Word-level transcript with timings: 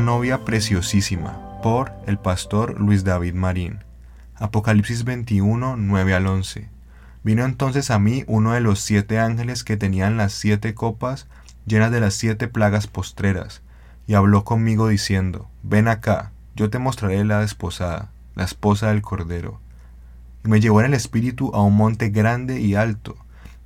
novia 0.00 0.44
preciosísima 0.44 1.60
por 1.62 1.92
el 2.06 2.18
pastor 2.18 2.80
Luis 2.80 3.04
David 3.04 3.34
Marín. 3.34 3.84
Apocalipsis 4.34 5.04
21, 5.04 5.76
9 5.76 6.14
al 6.14 6.26
11. 6.26 6.68
Vino 7.22 7.44
entonces 7.44 7.90
a 7.90 7.98
mí 7.98 8.24
uno 8.26 8.52
de 8.52 8.60
los 8.60 8.80
siete 8.80 9.18
ángeles 9.18 9.64
que 9.64 9.76
tenían 9.76 10.16
las 10.16 10.32
siete 10.32 10.74
copas 10.74 11.26
llenas 11.66 11.90
de 11.90 12.00
las 12.00 12.14
siete 12.14 12.48
plagas 12.48 12.86
postreras, 12.86 13.62
y 14.06 14.14
habló 14.14 14.44
conmigo 14.44 14.88
diciendo, 14.88 15.48
Ven 15.62 15.88
acá, 15.88 16.32
yo 16.56 16.70
te 16.70 16.78
mostraré 16.78 17.24
la 17.24 17.40
desposada, 17.40 18.10
la 18.34 18.44
esposa 18.44 18.88
del 18.88 19.02
Cordero. 19.02 19.60
Y 20.44 20.48
me 20.48 20.60
llevó 20.60 20.80
en 20.80 20.86
el 20.86 20.94
espíritu 20.94 21.50
a 21.54 21.62
un 21.62 21.76
monte 21.76 22.10
grande 22.10 22.60
y 22.60 22.74
alto, 22.74 23.16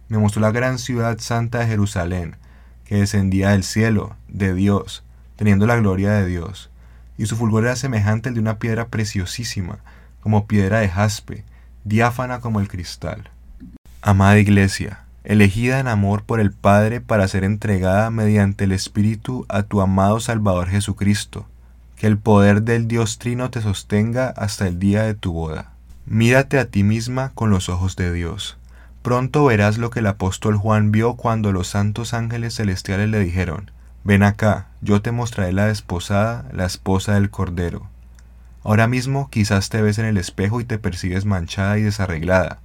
me 0.09 0.19
mostró 0.19 0.41
la 0.41 0.53
gran 0.53 0.79
ciudad 0.79 1.19
santa 1.19 1.59
de 1.59 1.67
Jerusalén, 1.67 2.37
que 2.85 2.97
descendía 2.97 3.51
del 3.51 3.65
cielo, 3.65 4.17
de 4.29 4.55
Dios, 4.55 5.05
teniendo 5.39 5.67
la 5.67 5.77
gloria 5.77 6.11
de 6.11 6.27
Dios, 6.27 6.69
y 7.17 7.27
su 7.27 7.37
fulgor 7.37 7.65
era 7.65 7.77
semejante 7.77 8.29
al 8.29 8.35
de 8.35 8.41
una 8.41 8.59
piedra 8.59 8.89
preciosísima, 8.89 9.79
como 10.21 10.47
piedra 10.47 10.81
de 10.81 10.89
jaspe, 10.89 11.45
diáfana 11.85 12.41
como 12.41 12.61
el 12.61 12.69
cristal. 12.69 13.31
Amada 14.03 14.39
Iglesia, 14.39 15.05
elegida 15.25 15.79
en 15.79 15.87
amor 15.87 16.25
por 16.25 16.41
el 16.41 16.53
Padre 16.53 17.01
para 17.01 17.29
ser 17.29 17.45
entregada 17.45 18.11
mediante 18.11 18.65
el 18.65 18.73
Espíritu 18.73 19.47
a 19.49 19.63
tu 19.63 19.81
amado 19.81 20.19
Salvador 20.19 20.69
Jesucristo, 20.69 21.47
que 21.97 22.09
el 22.09 22.19
poder 22.19 22.63
del 22.63 22.89
Dios 22.89 23.19
Trino 23.19 23.51
te 23.51 23.63
sostenga 23.63 24.29
hasta 24.29 24.67
el 24.67 24.79
día 24.79 25.05
de 25.05 25.15
tu 25.15 25.33
boda. 25.33 25.71
Mírate 26.05 26.59
a 26.59 26.65
ti 26.65 26.83
misma 26.83 27.31
con 27.35 27.51
los 27.51 27.69
ojos 27.69 27.95
de 27.95 28.13
Dios. 28.13 28.57
Pronto 29.03 29.45
verás 29.45 29.79
lo 29.79 29.91
que 29.91 30.01
el 30.01 30.07
apóstol 30.07 30.57
Juan 30.57 30.91
vio 30.91 31.15
cuando 31.15 31.53
los 31.53 31.69
santos 31.69 32.13
ángeles 32.13 32.57
celestiales 32.57 33.09
le 33.09 33.21
dijeron, 33.21 33.71
Ven 34.05 34.23
acá, 34.23 34.69
yo 34.81 35.03
te 35.03 35.13
mostraré 35.13 35.53
la 35.53 35.67
desposada, 35.67 36.47
la 36.53 36.65
esposa 36.65 37.15
del 37.15 37.31
Cordero. 37.31 37.89
Ahora 38.63 38.87
mismo 38.87 39.31
quizás 39.31 39.69
te 39.69 39.83
ves 39.83 39.99
en 39.99 40.07
el 40.07 40.17
espejo 40.17 40.61
y 40.61 40.65
te 40.65 40.79
percibes 40.79 41.25
manchada 41.25 41.79
y 41.79 41.83
desarreglada, 41.83 42.61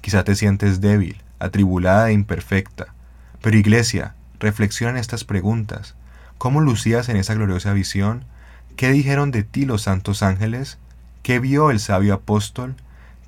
Quizá 0.00 0.24
te 0.24 0.34
sientes 0.34 0.80
débil, 0.80 1.20
atribulada 1.38 2.08
e 2.08 2.12
imperfecta. 2.12 2.94
Pero 3.42 3.58
iglesia, 3.58 4.14
reflexiona 4.38 4.92
en 4.92 4.98
estas 4.98 5.24
preguntas. 5.24 5.94
¿Cómo 6.38 6.60
lucías 6.60 7.08
en 7.08 7.16
esa 7.16 7.34
gloriosa 7.34 7.72
visión? 7.74 8.24
¿Qué 8.76 8.90
dijeron 8.90 9.30
de 9.30 9.42
ti 9.42 9.66
los 9.66 9.82
santos 9.82 10.22
ángeles? 10.22 10.78
¿Qué 11.22 11.38
vio 11.38 11.70
el 11.70 11.80
sabio 11.80 12.14
apóstol? 12.14 12.76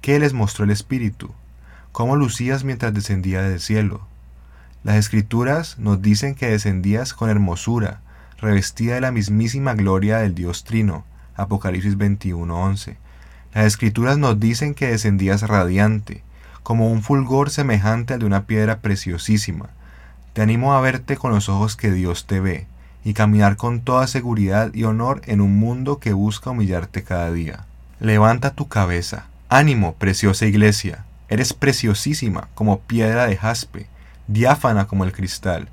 ¿Qué 0.00 0.18
les 0.18 0.32
mostró 0.32 0.64
el 0.64 0.70
Espíritu? 0.70 1.34
¿Cómo 1.92 2.16
lucías 2.16 2.64
mientras 2.64 2.94
descendía 2.94 3.42
del 3.42 3.60
cielo? 3.60 4.06
Las 4.84 4.96
escrituras 4.96 5.78
nos 5.78 6.02
dicen 6.02 6.34
que 6.34 6.48
descendías 6.48 7.14
con 7.14 7.30
hermosura, 7.30 8.00
revestida 8.38 8.94
de 8.94 9.00
la 9.00 9.12
mismísima 9.12 9.74
gloria 9.74 10.18
del 10.18 10.34
Dios 10.34 10.64
Trino. 10.64 11.04
Apocalipsis 11.36 11.96
21:11. 11.96 12.96
Las 13.54 13.66
escrituras 13.66 14.18
nos 14.18 14.40
dicen 14.40 14.74
que 14.74 14.88
descendías 14.88 15.42
radiante, 15.42 16.24
como 16.64 16.90
un 16.90 17.02
fulgor 17.02 17.50
semejante 17.50 18.14
al 18.14 18.20
de 18.20 18.26
una 18.26 18.46
piedra 18.46 18.80
preciosísima. 18.80 19.68
Te 20.32 20.42
animo 20.42 20.74
a 20.74 20.80
verte 20.80 21.16
con 21.16 21.30
los 21.30 21.48
ojos 21.48 21.76
que 21.76 21.92
Dios 21.92 22.26
te 22.26 22.40
ve, 22.40 22.66
y 23.04 23.14
caminar 23.14 23.56
con 23.56 23.82
toda 23.82 24.08
seguridad 24.08 24.74
y 24.74 24.82
honor 24.82 25.22
en 25.26 25.40
un 25.40 25.56
mundo 25.56 26.00
que 26.00 26.12
busca 26.12 26.50
humillarte 26.50 27.04
cada 27.04 27.30
día. 27.30 27.66
Levanta 28.00 28.50
tu 28.50 28.66
cabeza. 28.66 29.26
Ánimo, 29.48 29.94
preciosa 29.94 30.46
iglesia. 30.46 31.04
Eres 31.28 31.52
preciosísima 31.52 32.48
como 32.54 32.80
piedra 32.80 33.26
de 33.26 33.36
jaspe, 33.36 33.86
diáfana 34.26 34.86
como 34.86 35.04
el 35.04 35.12
cristal. 35.12 35.68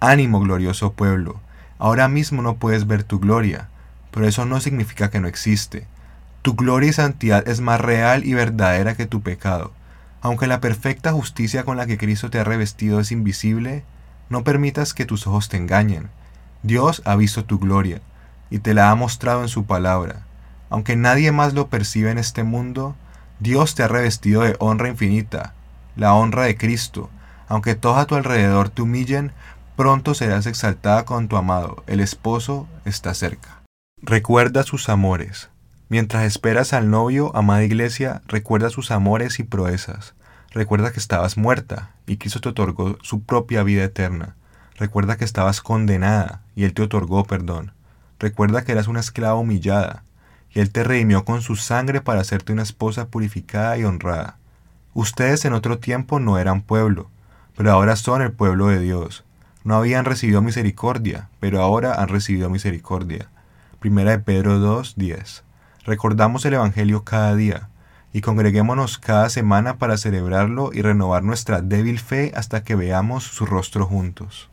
Ánimo, 0.00 0.40
glorioso 0.40 0.92
pueblo. 0.92 1.40
Ahora 1.78 2.08
mismo 2.08 2.42
no 2.42 2.56
puedes 2.56 2.86
ver 2.86 3.04
tu 3.04 3.18
gloria, 3.18 3.68
pero 4.10 4.26
eso 4.26 4.44
no 4.44 4.60
significa 4.60 5.10
que 5.10 5.20
no 5.20 5.28
existe. 5.28 5.86
Tu 6.42 6.54
gloria 6.54 6.90
y 6.90 6.92
santidad 6.92 7.46
es 7.48 7.60
más 7.60 7.80
real 7.80 8.24
y 8.24 8.34
verdadera 8.34 8.94
que 8.94 9.06
tu 9.06 9.20
pecado. 9.20 9.72
Aunque 10.22 10.46
la 10.46 10.60
perfecta 10.60 11.12
justicia 11.12 11.64
con 11.64 11.76
la 11.76 11.86
que 11.86 11.98
Cristo 11.98 12.30
te 12.30 12.38
ha 12.38 12.44
revestido 12.44 13.00
es 13.00 13.12
invisible, 13.12 13.84
no 14.28 14.42
permitas 14.44 14.94
que 14.94 15.06
tus 15.06 15.26
ojos 15.26 15.48
te 15.48 15.56
engañen. 15.56 16.08
Dios 16.62 17.02
ha 17.04 17.16
visto 17.16 17.44
tu 17.44 17.58
gloria 17.58 18.00
y 18.50 18.58
te 18.58 18.74
la 18.74 18.90
ha 18.90 18.94
mostrado 18.94 19.42
en 19.42 19.48
su 19.48 19.66
palabra. 19.66 20.22
Aunque 20.70 20.96
nadie 20.96 21.30
más 21.32 21.54
lo 21.54 21.68
percibe 21.68 22.10
en 22.10 22.18
este 22.18 22.42
mundo, 22.42 22.96
Dios 23.38 23.74
te 23.74 23.82
ha 23.82 23.88
revestido 23.88 24.42
de 24.42 24.56
honra 24.58 24.88
infinita, 24.88 25.52
la 25.94 26.14
honra 26.14 26.44
de 26.44 26.56
Cristo. 26.56 27.10
Aunque 27.48 27.74
todos 27.74 27.98
a 27.98 28.06
tu 28.06 28.14
alrededor 28.14 28.68
te 28.70 28.82
humillen, 28.82 29.32
pronto 29.76 30.14
serás 30.14 30.46
exaltada 30.46 31.04
con 31.04 31.28
tu 31.28 31.36
amado. 31.36 31.84
El 31.86 32.00
esposo 32.00 32.66
está 32.84 33.14
cerca. 33.14 33.62
Recuerda 34.02 34.62
sus 34.62 34.88
amores. 34.88 35.48
Mientras 35.88 36.24
esperas 36.24 36.72
al 36.72 36.90
novio, 36.90 37.30
amada 37.36 37.62
iglesia, 37.62 38.22
recuerda 38.26 38.70
sus 38.70 38.90
amores 38.90 39.38
y 39.38 39.44
proezas. 39.44 40.14
Recuerda 40.50 40.90
que 40.90 40.98
estabas 40.98 41.36
muerta 41.36 41.92
y 42.06 42.16
Cristo 42.16 42.40
te 42.40 42.48
otorgó 42.48 42.98
su 43.02 43.22
propia 43.22 43.62
vida 43.62 43.84
eterna. 43.84 44.34
Recuerda 44.76 45.16
que 45.16 45.24
estabas 45.24 45.60
condenada 45.60 46.42
y 46.56 46.64
Él 46.64 46.74
te 46.74 46.82
otorgó 46.82 47.24
perdón. 47.24 47.72
Recuerda 48.18 48.64
que 48.64 48.72
eras 48.72 48.88
una 48.88 49.00
esclava 49.00 49.38
humillada 49.38 50.02
y 50.50 50.60
Él 50.60 50.72
te 50.72 50.82
redimió 50.82 51.24
con 51.24 51.42
su 51.42 51.54
sangre 51.54 52.00
para 52.00 52.20
hacerte 52.20 52.52
una 52.52 52.62
esposa 52.62 53.08
purificada 53.08 53.78
y 53.78 53.84
honrada. 53.84 54.38
Ustedes 54.94 55.44
en 55.44 55.52
otro 55.52 55.78
tiempo 55.78 56.18
no 56.18 56.38
eran 56.38 56.62
pueblo, 56.62 57.10
pero 57.56 57.72
ahora 57.72 57.96
son 57.96 58.22
el 58.22 58.32
pueblo 58.32 58.68
de 58.68 58.78
Dios. 58.78 59.24
No 59.64 59.76
habían 59.76 60.04
recibido 60.04 60.42
misericordia, 60.42 61.28
pero 61.40 61.60
ahora 61.60 62.00
han 62.00 62.08
recibido 62.08 62.50
misericordia. 62.50 63.28
Primera 63.80 64.12
de 64.12 64.18
Pedro 64.20 64.58
2.10 64.58 65.42
Recordamos 65.84 66.44
el 66.44 66.54
Evangelio 66.54 67.04
cada 67.04 67.34
día 67.36 67.68
y 68.12 68.20
congreguémonos 68.20 68.98
cada 68.98 69.28
semana 69.28 69.78
para 69.78 69.96
celebrarlo 69.96 70.70
y 70.72 70.82
renovar 70.82 71.22
nuestra 71.22 71.60
débil 71.60 72.00
fe 72.00 72.32
hasta 72.34 72.64
que 72.64 72.74
veamos 72.74 73.24
su 73.24 73.46
rostro 73.46 73.86
juntos. 73.86 74.48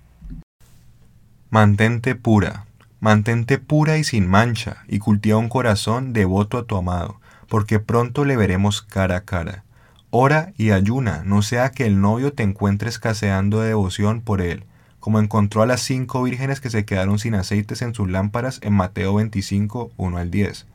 Mantente 1.50 2.16
pura, 2.16 2.66
mantente 3.00 3.58
pura 3.58 3.98
y 3.98 4.04
sin 4.04 4.28
mancha, 4.28 4.84
y 4.88 5.00
cultiva 5.00 5.38
un 5.38 5.50
corazón 5.50 6.14
devoto 6.14 6.58
a 6.58 6.66
tu 6.66 6.76
amado, 6.76 7.20
porque 7.48 7.80
pronto 7.80 8.26
le 8.26 8.38
veremos 8.38 8.82
cara 8.82 9.18
a 9.18 9.22
cara. 9.22 9.64
Ora 10.16 10.54
y 10.60 10.70
ayuna, 10.70 11.24
no 11.26 11.42
sea 11.42 11.72
que 11.72 11.88
el 11.88 12.00
novio 12.00 12.34
te 12.34 12.44
encuentre 12.44 12.88
escaseando 12.88 13.62
de 13.62 13.70
devoción 13.70 14.22
por 14.22 14.42
él, 14.42 14.64
como 15.00 15.20
encontró 15.20 15.64
a 15.64 15.66
las 15.66 15.82
cinco 15.82 16.22
vírgenes 16.22 16.62
que 16.62 16.70
se 16.70 16.86
quedaron 16.86 17.18
sin 17.18 17.34
aceites 17.34 17.82
en 17.82 17.96
sus 17.96 18.08
lámparas 18.08 18.60
en 18.62 18.74
Mateo 18.74 19.16
25, 19.16 19.92
1 19.98 20.18
al 20.20 20.30
10. 20.30 20.68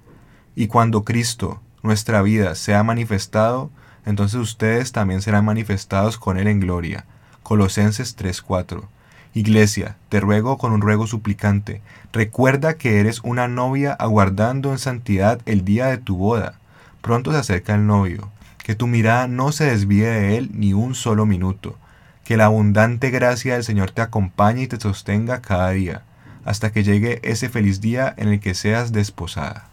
Y 0.57 0.67
cuando 0.67 1.05
Cristo, 1.05 1.61
nuestra 1.85 2.21
vida, 2.21 2.57
sea 2.57 2.83
manifestado, 2.83 3.71
entonces 4.05 4.41
ustedes 4.41 4.91
también 4.91 5.23
serán 5.23 5.45
manifestados 5.45 6.19
con 6.19 6.37
Él 6.37 6.49
en 6.49 6.59
gloria. 6.59 7.05
Colosenses 7.45 8.17
3:4. 8.17 8.89
Iglesia, 9.35 9.99
te 10.09 10.19
ruego 10.19 10.59
con 10.59 10.73
un 10.73 10.81
ruego 10.81 11.07
suplicante, 11.07 11.81
recuerda 12.13 12.75
que 12.75 12.99
eres 12.99 13.21
una 13.23 13.47
novia 13.47 13.93
aguardando 13.93 14.73
en 14.73 14.79
santidad 14.79 15.41
el 15.47 15.65
día 15.65 15.87
de 15.87 15.99
tu 15.99 16.17
boda. 16.17 16.59
Pronto 17.03 17.31
se 17.31 17.39
acerca 17.39 17.77
el 17.77 17.87
novio. 17.87 18.33
Que 18.69 18.75
tu 18.75 18.87
mirada 18.87 19.29
no 19.29 19.51
se 19.51 19.65
desvíe 19.65 20.05
de 20.05 20.37
él 20.37 20.51
ni 20.53 20.75
un 20.75 20.95
solo 20.95 21.25
minuto. 21.25 21.79
Que 22.23 22.37
la 22.37 22.45
abundante 22.45 23.09
gracia 23.09 23.55
del 23.55 23.65
Señor 23.65 23.93
te 23.93 24.03
acompañe 24.03 24.65
y 24.65 24.67
te 24.67 24.79
sostenga 24.79 25.41
cada 25.41 25.71
día, 25.71 26.03
hasta 26.45 26.71
que 26.71 26.85
llegue 26.85 27.19
ese 27.23 27.49
feliz 27.49 27.81
día 27.81 28.13
en 28.19 28.29
el 28.29 28.41
que 28.41 28.53
seas 28.53 28.93
desposada. 28.93 29.71